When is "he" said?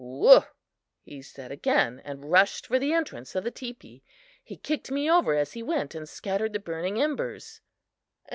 1.03-1.21, 4.43-4.57, 5.53-5.61